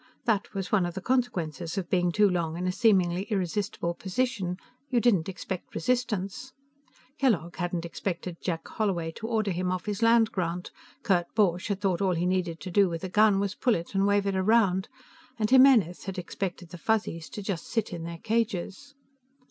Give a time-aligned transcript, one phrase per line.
[0.25, 4.57] That was one of the consequences of being too long in a seemingly irresistible position;
[4.89, 6.53] you didn't expect resistance.
[7.19, 10.71] Kellogg hadn't expected Jack Holloway to order him off his land grant.
[11.03, 13.93] Kurt Borch had thought all he needed to do with a gun was pull it
[13.93, 14.89] and wave it around.
[15.37, 18.95] And Jimenez had expected the Fuzzies to just sit in their cages.